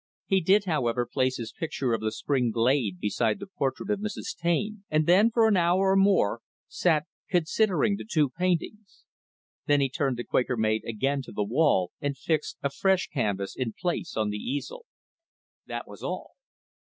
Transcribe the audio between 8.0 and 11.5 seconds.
two paintings. Then he turned the "Quaker Maid" again to the